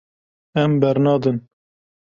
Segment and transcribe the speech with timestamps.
[0.61, 1.41] Em bernadin.